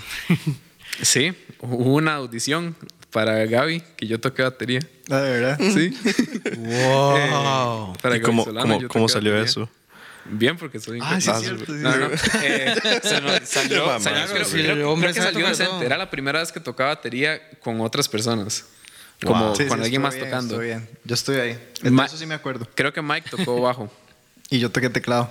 [1.02, 2.74] sí, hubo una audición
[3.10, 4.80] para Gaby, que yo toqué batería.
[5.10, 5.58] Ah, de verdad.
[5.60, 5.90] Sí.
[6.56, 7.92] Wow.
[8.02, 9.50] Para ¿Y Gaby cómo, Solano, cómo, yo cómo salió batería.
[9.50, 9.68] eso?
[10.26, 11.66] Bien, porque soy Ah, sí, es cierto.
[11.66, 11.98] sí, No, sí.
[11.98, 12.08] no.
[12.42, 14.00] Eh, se nos salió, Mamá.
[14.00, 15.54] salió- creo, Sí, creo- el creo hombre que salió.
[15.54, 15.82] Center.
[15.84, 18.64] Era la primera vez que tocaba batería con otras personas.
[19.22, 20.54] Como sí, con alguien más bien, tocando.
[20.54, 20.88] estuvo bien.
[21.04, 21.58] Yo estoy ahí.
[21.82, 22.66] De Ma- eso sí me acuerdo.
[22.74, 23.92] Creo que Mike tocó bajo.
[24.54, 25.30] Y yo toqué teclado.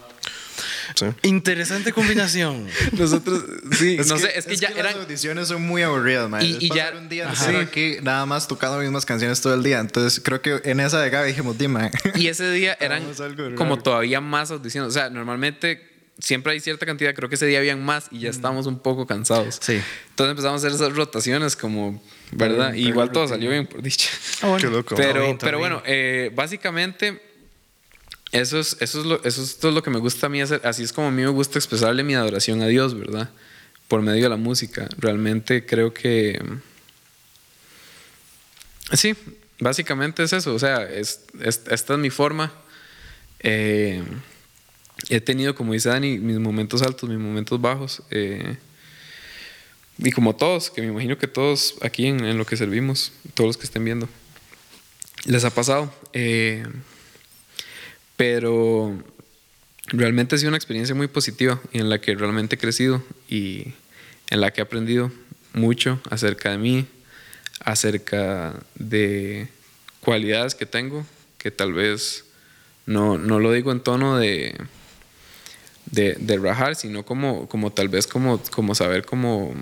[0.96, 1.06] Sí.
[1.24, 2.68] Interesante combinación.
[2.92, 4.96] Nosotros, sí, no sé, es que ya las eran.
[5.00, 6.44] audiciones son muy aburridas, man.
[6.46, 9.54] Y- Es y ya- un día entero aquí nada más tocando las mismas canciones todo
[9.54, 9.80] el día.
[9.80, 11.90] Entonces creo que en esa de Gaby dijimos, dime.
[12.16, 13.04] Y ese día eran
[13.56, 14.90] como todavía más audiciones.
[14.90, 17.16] O sea, normalmente siempre hay cierta cantidad.
[17.16, 19.60] Creo que ese día habían más y ya estábamos un poco cansados.
[19.62, 19.80] Sí.
[20.10, 22.74] Entonces empezamos a hacer esas rotaciones como, ¿verdad?
[22.74, 24.10] Bien, Y igual todo salió bien, por dicha.
[24.60, 24.96] Qué loco.
[24.96, 25.72] Pero, bien, pero bien.
[25.72, 27.33] bueno, eh, básicamente
[28.34, 30.62] eso es, eso, es lo, eso es todo lo que me gusta a mí hacer.
[30.66, 33.30] Así es como a mí me gusta expresarle mi adoración a Dios, ¿verdad?
[33.88, 34.88] Por medio de la música.
[34.98, 36.40] Realmente creo que...
[38.92, 39.16] Sí,
[39.60, 40.54] básicamente es eso.
[40.54, 42.52] O sea, es, es- esta es mi forma.
[43.40, 44.04] Eh,
[45.10, 48.02] he tenido, como dice Dani, mis momentos altos, mis momentos bajos.
[48.12, 48.58] eh,
[50.00, 53.48] y como todos, que me imagino que todos aquí en, en lo que servimos, todos
[53.50, 54.10] los que estén viendo,
[55.26, 55.94] les ha pasado.
[56.14, 56.66] Eh,
[58.24, 58.98] pero
[59.88, 63.74] realmente ha sido una experiencia muy positiva y en la que realmente he crecido y
[64.30, 65.12] en la que he aprendido
[65.52, 66.88] mucho acerca de mí,
[67.60, 69.50] acerca de
[70.00, 71.06] cualidades que tengo,
[71.38, 72.24] que tal vez
[72.86, 74.56] no, no lo digo en tono de,
[75.88, 79.54] de, de rajar, sino como, como tal vez como, como saber cómo...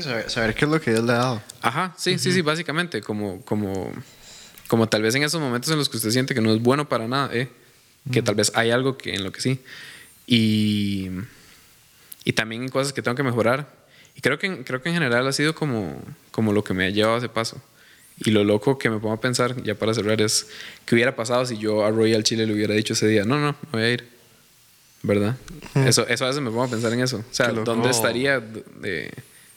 [0.00, 1.42] Saber, saber qué es lo que Dios le ha dado.
[1.62, 3.92] Ajá, sí, sí, sí, básicamente, como, como,
[4.68, 6.88] como tal vez en esos momentos en los que usted siente que no es bueno
[6.88, 7.48] para nada, ¿eh?
[8.12, 9.60] que tal vez hay algo que, en lo que sí.
[10.26, 11.08] Y,
[12.24, 13.68] y también cosas que tengo que mejorar.
[14.14, 16.00] Y creo que, creo que en general ha sido como,
[16.30, 17.60] como lo que me ha llevado a ese paso.
[18.24, 20.46] Y lo loco que me pongo a pensar, ya para cerrar, es
[20.86, 23.52] qué hubiera pasado si yo a Royal Chile le hubiera dicho ese día, no, no,
[23.72, 24.08] me voy a ir.
[25.02, 25.36] ¿Verdad?
[25.74, 27.18] Eso, eso a veces me pongo a pensar en eso.
[27.18, 27.50] O sea.
[27.52, 28.40] ¿dónde estaría?
[28.40, 29.12] de-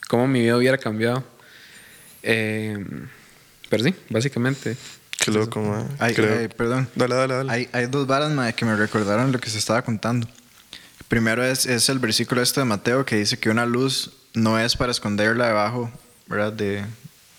[0.07, 1.23] ¿Cómo mi vida hubiera cambiado?
[2.23, 2.83] Eh,
[3.69, 4.75] pero sí, básicamente.
[5.31, 5.87] Qué loco, man.
[5.99, 6.87] Ay, Creo- ay, perdón.
[6.95, 7.51] Dale, dale, dale.
[7.51, 10.27] Hay, hay dos varas mae, que me recordaron lo que se estaba contando.
[11.07, 14.75] Primero es, es el versículo este de Mateo que dice que una luz no es
[14.75, 15.91] para esconderla debajo,
[16.27, 16.53] ¿verdad?
[16.53, 16.85] De,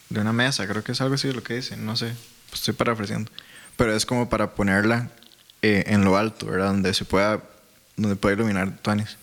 [0.09, 2.13] de una mesa, creo que es algo así lo que dice, no sé,
[2.49, 3.31] pues estoy parafraseando.
[3.77, 5.09] Pero es como para ponerla
[5.63, 6.67] eh, en lo alto, ¿verdad?
[6.69, 7.41] Donde se pueda,
[7.97, 9.17] donde pueda iluminar Tuanis.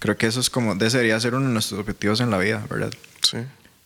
[0.00, 2.64] Creo que eso es como, ese debería ser uno de nuestros objetivos en la vida,
[2.68, 2.90] ¿verdad?
[3.22, 3.38] Sí.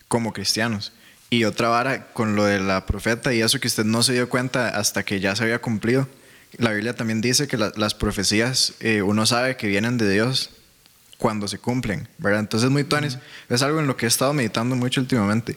[0.09, 0.93] como cristianos.
[1.31, 4.29] Y otra vara con lo de la profeta y eso que usted no se dio
[4.29, 6.09] cuenta hasta que ya se había cumplido,
[6.59, 10.51] la Biblia también dice que la- las profecías eh, uno sabe que vienen de Dios
[11.19, 12.41] cuando se cumplen, ¿verdad?
[12.41, 13.19] Entonces, muy tuanis.
[13.49, 15.57] Es algo en lo que he estado meditando mucho últimamente.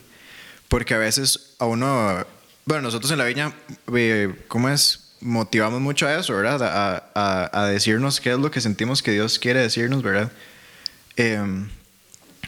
[0.68, 2.24] Porque a veces a uno,
[2.66, 3.52] bueno, nosotros en la viña,
[3.94, 5.00] eh, ¿cómo es?
[5.20, 6.62] Motivamos mucho a eso, ¿verdad?
[6.62, 10.30] A, a- a decirnos qué es lo que sentimos que Dios quiere decirnos, ¿verdad?
[11.16, 11.68] Em,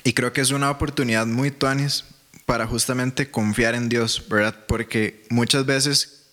[0.05, 2.05] y creo que es una oportunidad muy tuanis
[2.47, 4.55] para justamente confiar en Dios, ¿verdad?
[4.67, 6.29] Porque muchas veces,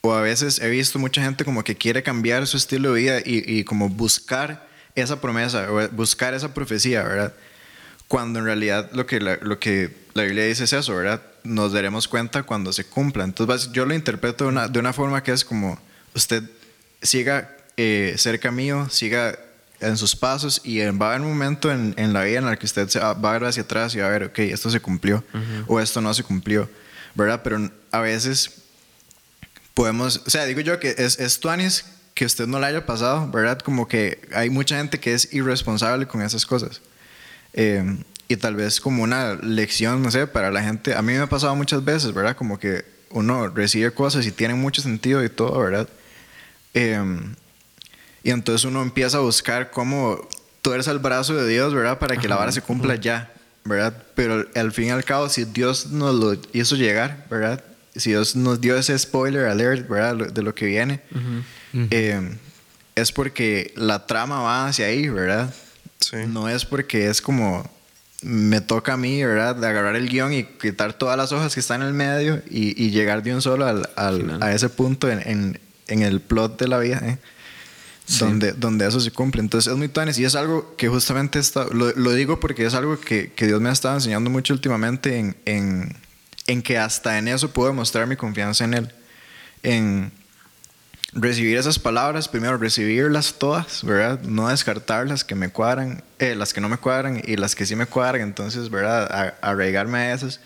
[0.00, 3.18] o a veces he visto mucha gente como que quiere cambiar su estilo de vida
[3.20, 7.34] y, y como buscar esa promesa, o buscar esa profecía, ¿verdad?
[8.08, 11.22] Cuando en realidad lo que la, lo que la Biblia dice es eso, ¿verdad?
[11.44, 13.24] Nos daremos cuenta cuando se cumpla.
[13.24, 15.78] Entonces yo lo interpreto de una, de una forma que es como,
[16.14, 16.42] usted
[17.02, 19.38] siga eh, cerca mío, siga
[19.80, 22.58] en sus pasos y va a haber un momento en, en la vida en el
[22.58, 24.70] que usted se va, va a ver hacia atrás y va a ver, ok, esto
[24.70, 25.24] se cumplió
[25.66, 26.68] o esto no se cumplió,
[27.14, 27.40] ¿verdad?
[27.42, 28.62] Pero a veces
[29.74, 33.30] podemos, o sea, digo yo que es, es tuanis que usted no le haya pasado,
[33.30, 33.58] ¿verdad?
[33.58, 36.80] Como que hay mucha gente que es irresponsable con esas cosas.
[37.54, 41.20] Eh, y tal vez como una lección, no sé, para la gente, a mí me
[41.20, 42.36] ha pasado muchas veces, ¿verdad?
[42.36, 45.88] Como que uno recibe cosas y tienen mucho sentido y todo, ¿verdad?
[46.74, 47.02] Eh,
[48.22, 50.28] y entonces uno empieza a buscar cómo
[50.62, 51.98] tuerza el brazo de Dios, ¿verdad?
[51.98, 53.32] Para que la vara se cumpla ya,
[53.64, 53.94] ¿verdad?
[54.14, 57.62] Pero al fin y al cabo, si Dios nos lo hizo llegar, ¿verdad?
[57.96, 60.28] Si Dios nos dio ese spoiler alert, ¿verdad?
[60.32, 61.00] De lo que viene,
[61.90, 62.36] eh,
[62.94, 65.52] es porque la trama va hacia ahí, ¿verdad?
[65.98, 66.16] Sí.
[66.28, 67.68] No es porque es como
[68.22, 69.56] me toca a mí, ¿verdad?
[69.56, 72.80] De agarrar el guion y quitar todas las hojas que están en el medio y,
[72.82, 73.88] y llegar de un solo al,
[74.42, 77.18] a ese punto en, en- en el plot de la vida, ¿eh?
[78.18, 79.40] Donde, donde eso se cumple.
[79.40, 82.74] Entonces es muy tuanis y es algo que justamente está, lo, lo digo porque es
[82.74, 85.96] algo que, que Dios me ha estado enseñando mucho últimamente en, en,
[86.46, 88.92] en que hasta en eso puedo demostrar mi confianza en Él.
[89.62, 90.10] En
[91.12, 94.20] recibir esas palabras, primero recibirlas todas, ¿verdad?
[94.22, 97.66] No descartar las que me cuadran, eh, las que no me cuadran y las que
[97.66, 99.10] sí me cuadran, entonces, ¿verdad?
[99.12, 100.40] A- arraigarme a esas,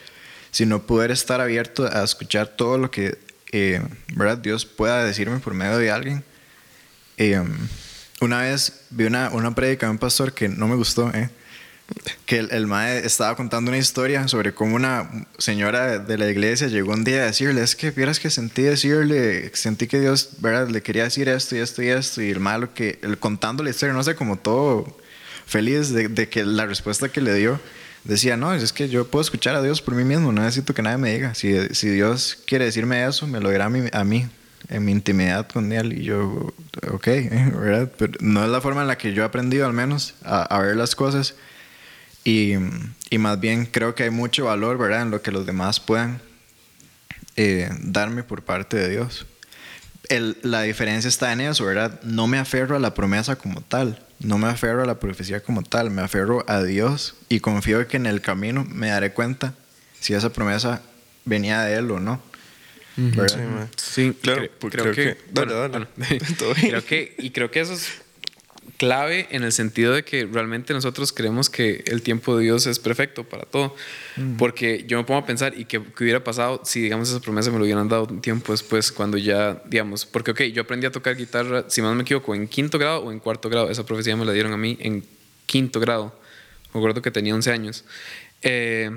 [0.51, 3.19] sino poder estar abierto a escuchar todo lo que,
[3.53, 3.83] eh,
[4.15, 4.39] ¿verdad?
[4.39, 6.25] Dios pueda decirme por medio de alguien.
[7.17, 7.43] Eh,
[8.21, 11.31] una vez vi una, una prédica de un pastor que no me gustó, ¿eh?
[12.25, 16.69] que el, el mae estaba contando una historia sobre cómo una señora de la iglesia
[16.69, 20.69] llegó un día a decirle, es que vieras que sentí decirle, sentí que Dios, ¿verdad?
[20.69, 23.71] Le quería decir esto y esto y esto, y el malo que, el, contando la
[23.71, 24.97] historia, no sé, como todo
[25.47, 27.61] feliz de, de que la respuesta que le dio,
[28.05, 30.83] decía, no, es que yo puedo escuchar a Dios por mí mismo, no necesito que
[30.83, 34.05] nadie me diga, si, si Dios quiere decirme eso, me lo dirá a mí, a
[34.05, 34.27] mí
[34.69, 36.55] en mi intimidad con él y yo,
[36.91, 37.91] ok, ¿verdad?
[37.99, 40.59] Pero no es la forma en la que yo he aprendido al menos a, a
[40.61, 41.35] ver las cosas
[42.25, 42.55] y,
[43.11, 45.03] y más bien creo que hay mucho valor, ¿verdad?
[45.03, 46.21] En lo que los demás puedan
[47.37, 49.27] eh, darme por parte de Dios.
[50.09, 52.01] El- la diferencia está en eso, ¿verdad?
[52.03, 55.63] No me aferro a la promesa como tal, no me aferro a la profecía como
[55.63, 59.55] tal, me aferro a Dios y confío que en el camino me daré cuenta
[60.01, 60.83] si esa promesa
[61.25, 62.21] venía de Él o no.
[62.97, 63.29] ¿Verdad?
[63.37, 63.71] Sí, man.
[63.77, 65.87] Sí, Claro, cre- pues creo, creo que, que- dale, bueno, dale.
[65.97, 66.69] bueno, Todo bien.
[66.71, 67.89] creo que y creo que eso es
[68.79, 72.79] clave en el sentido de que realmente nosotros creemos que el tiempo de Dios es
[72.81, 73.77] perfecto para todo,
[74.39, 77.53] porque yo me pongo a pensar y qué, qué hubiera pasado si digamos esas promesas
[77.53, 80.91] me lo hubieran dado un tiempo después cuando ya digamos, porque ok, yo aprendí a
[80.91, 83.85] tocar guitarra, si más no me equivoco, en quinto grado o en cuarto grado, esa
[83.87, 85.05] profecía me la dieron a mí en
[85.47, 86.19] quinto grado,
[86.73, 87.85] me acuerdo que tenía 11 años.
[88.43, 88.91] Eh,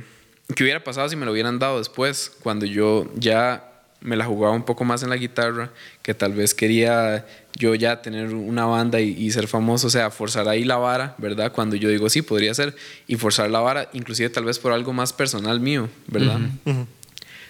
[0.56, 3.67] ¿Qué hubiera pasado si me lo hubieran dado después, cuando yo ya
[4.02, 8.02] me la jugaba un poco más en la guitarra, que tal vez quería yo ya
[8.02, 11.52] tener una banda y, y ser famoso, o sea, forzar ahí la vara, ¿verdad?
[11.52, 12.76] Cuando yo digo sí, podría ser,
[13.08, 16.40] y forzar la vara, inclusive tal vez por algo más personal mío, ¿verdad?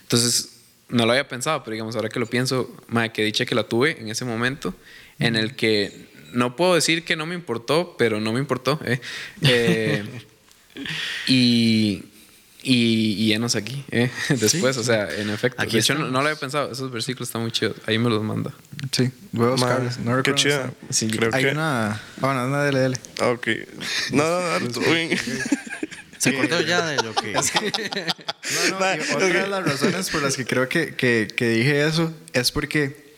[0.02, 0.58] Entonces,
[0.90, 3.64] no lo había pensado, pero digamos, ahora que lo pienso, madre, que dicha que la
[3.64, 4.74] tuve en ese momento,
[5.20, 9.02] en el que no puedo decir que no me importó, pero no me importó, ¿eh?
[9.42, 10.04] Eh,
[11.28, 12.04] y,
[12.63, 14.10] y, y enos aquí, ¿eh?
[14.30, 15.62] Después, o sea, en efecto.
[15.62, 18.10] Aquí de hecho, no, no lo había pensado, esos versículos están muy chidos, ahí me
[18.10, 18.52] los manda.
[18.91, 19.98] Sí, voy a buscarlos.
[20.00, 20.74] No qué están.
[20.89, 21.52] Sí, creo Hay que.
[21.52, 21.91] una...
[21.93, 22.63] ah, Bueno, una.
[23.20, 23.48] Ah, ok.
[24.12, 25.17] No, no, bien.
[26.17, 27.34] Se acordó ya de lo que.
[28.72, 31.86] No, no, y otra de las razones por las que creo que, que, que dije
[31.86, 33.13] eso es porque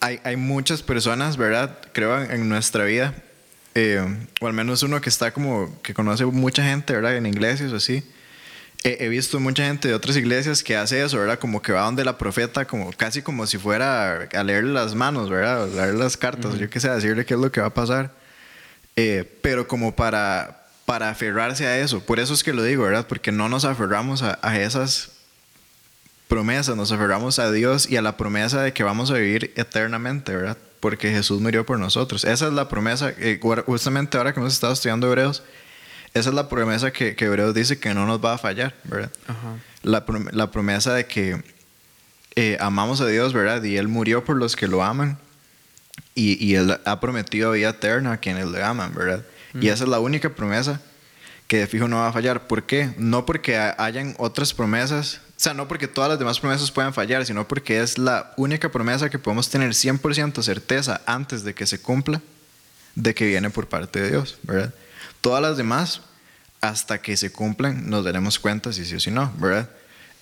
[0.00, 1.78] hay, hay muchas personas, ¿verdad?
[1.92, 3.14] Creo en, en nuestra vida,
[3.74, 4.00] eh,
[4.40, 7.16] o al menos uno que está como, que conoce mucha gente, ¿verdad?
[7.16, 8.04] En iglesias o así.
[8.82, 11.38] He, visto mucha gente de otras iglesias que hace eso, ¿verdad?
[11.38, 15.28] Como que va donde la profeta, como casi como si fuera a leerle las manos,
[15.28, 15.64] ¿verdad?
[15.64, 17.74] O leer las cartas, yo qué sé, a decirle qué es lo que va a
[17.74, 18.14] pasar.
[18.96, 22.00] Eh, pero como para, para aferrarse a eso.
[22.00, 23.06] Por eso es que lo digo, ¿verdad?
[23.06, 25.10] Porque no nos aferramos a, a esas
[26.28, 30.34] promesas, nos aferramos a Dios y a la promesa de que vamos a vivir eternamente,
[30.34, 30.56] ¿verdad?
[30.80, 32.24] porque Jesús murió por nosotros.
[32.24, 35.42] Esa es la promesa, eh, justamente ahora que hemos estado estudiando Hebreos,
[36.14, 39.10] esa es la promesa que, que Hebreos dice que no nos va a fallar, ¿verdad?
[39.82, 41.42] La, la, promesa de que
[42.36, 43.62] eh, amamos a Dios, ¿verdad?
[43.62, 45.18] Y Él murió por los que lo aman
[46.14, 49.24] y, y Él ha prometido vida eterna a quienes le aman, ¿verdad?
[49.60, 50.80] Y esa es la única promesa
[51.48, 52.46] que de fijo no va a fallar.
[52.46, 52.94] ¿Por qué?
[52.96, 57.26] No porque hayan otras promesas, o sea, no porque todas las demás promesas puedan fallar,
[57.26, 61.80] sino porque es la única promesa que podemos tener 100% certeza antes de que se
[61.80, 62.20] cumpla
[62.94, 64.72] de que viene por parte de Dios, ¿verdad?
[65.20, 66.02] Todas las demás,
[66.60, 69.68] hasta que se cumplan, nos daremos cuenta si sí o si no, ¿verdad?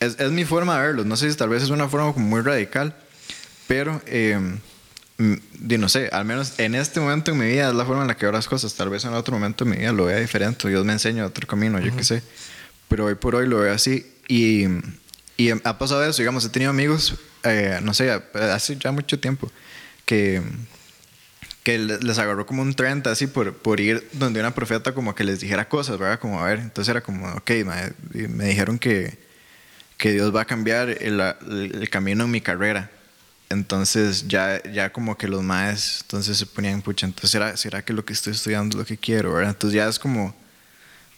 [0.01, 1.05] Es, es mi forma de verlo.
[1.05, 2.95] No sé si tal vez es una forma como muy radical,
[3.67, 4.01] pero...
[4.07, 4.59] Eh,
[5.19, 8.17] no sé, al menos en este momento en mi vida es la forma en la
[8.17, 8.75] que veo las cosas.
[8.75, 11.47] Tal vez en otro momento en mi vida lo vea diferente, Dios me enseña otro
[11.47, 12.23] camino, yo qué sé.
[12.89, 14.07] Pero hoy por hoy lo veo así.
[14.29, 14.67] Y,
[15.37, 19.51] y ha pasado eso, digamos, he tenido amigos, eh, no sé, hace ya mucho tiempo,
[20.05, 20.41] que,
[21.69, 25.23] que les agarró como un 30 así por, por ir donde una profeta como que
[25.23, 26.19] les dijera cosas, ¿verdad?
[26.19, 29.19] Como, a ver, entonces era como, ok, me, me dijeron que,
[29.99, 32.91] que Dios va a cambiar el, el camino en mi carrera
[33.51, 37.93] entonces ya, ya como que los maes entonces se ponían, pucha, entonces ¿será, ¿será que
[37.93, 39.35] lo que estoy estudiando es lo que quiero?
[39.35, 39.51] ¿verdad?
[39.51, 40.35] Entonces ya es como,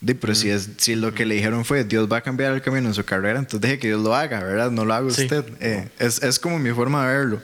[0.00, 2.62] de, pero si, es, si lo que le dijeron fue Dios va a cambiar el
[2.62, 4.70] camino en su carrera, entonces deje que Dios lo haga, ¿verdad?
[4.70, 5.44] No lo haga usted.
[5.60, 7.42] Eh, es, es, como mi forma de verlo.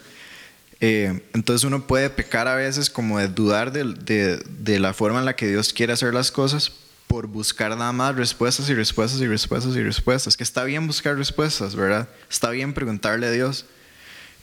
[0.81, 5.19] Eh, entonces uno puede pecar a veces como de dudar de, de, de, la forma
[5.19, 6.71] en la que Dios quiere hacer las cosas
[7.07, 10.37] por buscar nada más respuestas y respuestas y respuestas y respuestas.
[10.37, 12.09] Que está bien buscar respuestas, ¿verdad?
[12.29, 13.65] Está bien preguntarle a Dios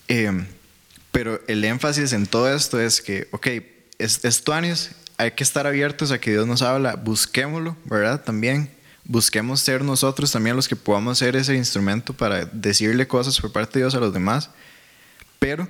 [0.07, 0.45] eh,
[1.11, 3.47] pero el énfasis en todo esto es que, ok,
[3.99, 4.43] es, es
[5.17, 8.23] hay que estar abiertos a que Dios nos habla, busquémoslo, ¿verdad?
[8.23, 8.71] También
[9.05, 13.73] busquemos ser nosotros también los que podamos ser ese instrumento para decirle cosas por parte
[13.73, 14.49] de Dios a los demás,
[15.39, 15.69] pero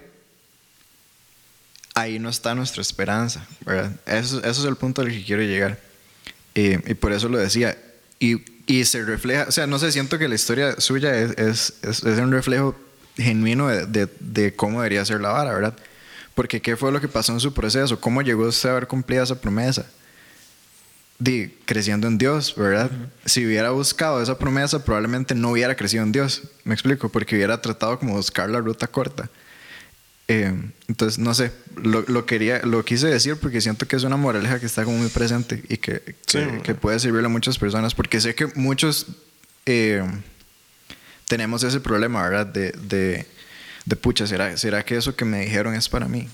[1.94, 3.92] ahí no está nuestra esperanza, ¿verdad?
[4.06, 5.80] Eso, eso es el punto al que quiero llegar.
[6.56, 7.78] Eh, y por eso lo decía.
[8.20, 11.74] Y, y, se refleja, o sea, no sé, siento que la historia suya es, es,
[11.82, 12.76] es, es un reflejo
[13.18, 15.76] genuino de, de, cómo debería ser la vara, ¿verdad?
[16.36, 18.00] Porque ¿qué fue lo que pasó en su proceso?
[18.00, 19.86] ¿Cómo llegó usted a haber cumplido esa promesa?
[21.20, 22.90] De, creciendo en Dios, ¿verdad?
[23.26, 26.44] Si hubiera buscado esa promesa, probablemente no hubiera crecido en Dios.
[26.64, 29.30] Me explico, porque hubiera tratado como buscar la ruta corta.
[30.34, 30.54] Eh,
[30.88, 34.60] entonces, no sé, lo, lo, quería, lo quise decir porque siento que es una moraleja
[34.60, 36.16] que está como muy presente y que,
[36.64, 39.08] que, puede servirle a muchas personas, porque sé que muchos
[39.66, 40.04] eh,
[41.28, 42.46] tenemos ese problema, ¿verdad?
[42.46, 43.26] De, de,
[43.86, 46.28] de pucha, ¿será, ¿será que eso que me dijeron es para mí?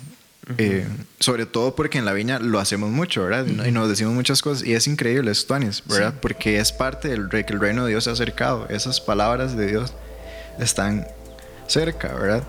[0.58, 0.88] Eh,
[1.20, 3.46] sobre todo porque en la viña lo hacemos mucho, ¿verdad?
[3.46, 6.16] Y nos decimos muchas cosas y es increíble esto, ¿verdad?
[6.20, 8.68] Porque es parte del que el reino de Dios se ha acercado.
[8.70, 9.94] Esas palabras de Dios
[10.58, 11.06] están
[11.68, 12.44] cerca, ¿verdad?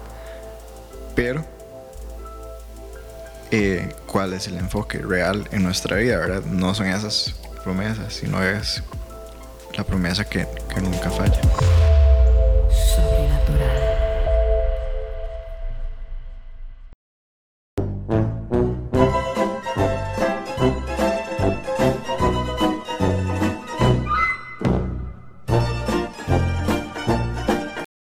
[1.22, 1.44] Pero,
[3.50, 6.42] eh, ¿cuál es el enfoque real en nuestra vida, ¿verdad?
[6.44, 8.82] No son esas promesas, sino es
[9.76, 10.46] la promesa que,
[10.80, 11.38] nunca falla.